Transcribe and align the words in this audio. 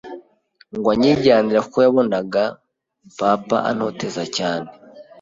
ngo 0.77 0.87
anyijyanire 0.93 1.59
kuko 1.65 1.77
yabonaga 1.85 2.43
papa 3.19 3.57
antoteza 3.69 4.23
cyane, 4.37 4.67